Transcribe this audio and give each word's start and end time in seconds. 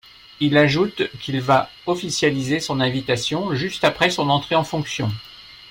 Il 0.39 0.57
ajoute 0.57 1.11
qu'il 1.19 1.39
va 1.41 1.69
officialiser 1.85 2.59
son 2.59 2.79
invitation, 2.79 3.53
juste 3.53 3.83
après 3.83 4.09
son 4.09 4.31
entrée 4.31 4.55
en 4.55 4.63
fonction. 4.63 5.11